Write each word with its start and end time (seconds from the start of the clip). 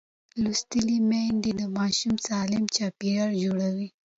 لوستې 0.41 0.81
میندې 1.09 1.51
د 1.59 1.61
ماشوم 1.77 2.15
سالم 2.27 2.63
چاپېریال 2.75 3.31
جوړوي. 3.43 3.87